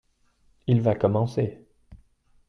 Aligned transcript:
il 0.65 0.81
va 0.81 0.95
commencer. 0.95 1.59